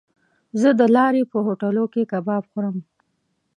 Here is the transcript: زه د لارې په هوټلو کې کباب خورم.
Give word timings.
زه 0.61 0.69
د 0.79 0.81
لارې 0.95 1.23
په 1.31 1.37
هوټلو 1.45 1.83
کې 1.93 2.09
کباب 2.11 2.43
خورم. 2.51 2.77